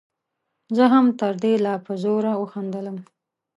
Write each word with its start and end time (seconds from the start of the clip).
زه 0.75 0.85
هم 0.93 1.05
تر 1.19 1.33
ده 1.41 1.51
لا 1.65 1.75
په 1.85 1.93
زوره 2.03 2.31
وخندلم. 2.41 2.97